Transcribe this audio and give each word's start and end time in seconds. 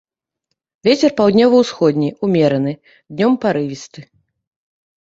Вецер 0.87 1.13
паўднёва-ўсходні 1.19 2.09
ўмераны, 2.29 2.73
днём 3.13 3.31
парывісты. 3.47 4.01